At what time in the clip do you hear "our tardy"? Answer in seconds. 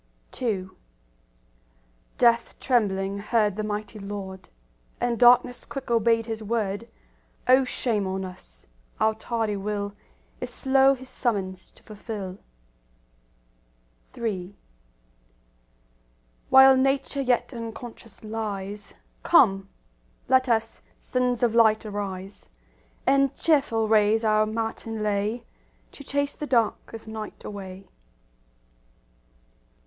8.99-9.55